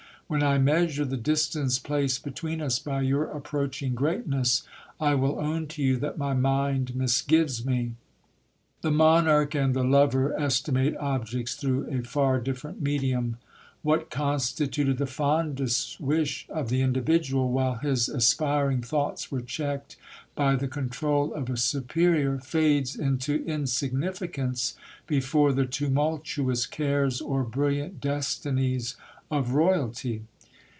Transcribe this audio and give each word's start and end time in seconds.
When 0.31 0.43
I 0.43 0.59
measure 0.59 1.03
the 1.03 1.17
distance 1.17 1.77
placed 1.77 2.23
between 2.23 2.61
us 2.61 2.79
by 2.79 3.01
your 3.01 3.25
approaching 3.25 3.93
greatness, 3.95 4.63
I 4.97 5.13
will 5.13 5.37
own 5.37 5.67
to 5.75 5.83
you 5.83 5.97
that 5.97 6.17
my 6.17 6.33
mind 6.33 6.93
misgives 6.95 7.65
me. 7.65 7.95
The 8.79 8.91
monarch 8.91 9.55
and 9.55 9.73
the 9.73 9.83
lover 9.83 10.33
estimate 10.39 10.95
objects 10.95 11.55
through 11.55 11.87
a 11.93 12.01
far 12.03 12.39
different 12.39 12.81
medium. 12.81 13.39
What 13.81 14.09
constituted 14.09 14.99
the 14.99 15.05
fondest 15.05 15.99
wish 15.99 16.45
of 16.49 16.69
the 16.69 16.79
individual, 16.81 17.51
while 17.51 17.75
his 17.75 18.07
aspiring 18.07 18.81
thoughts 18.83 19.31
were 19.33 19.41
checked 19.41 19.97
by 20.33 20.55
the 20.55 20.69
control 20.69 21.33
of 21.33 21.49
a 21.49 21.57
superior, 21.57 22.37
fades 22.37 22.95
into 22.95 23.43
insignificance 23.43 24.77
before 25.07 25.51
the 25.51 25.65
tumultuous 25.65 26.65
cares 26.67 27.19
or 27.19 27.43
brilliant 27.43 27.99
destinies 27.99 28.95
of 29.31 29.51
royalty. 29.53 30.21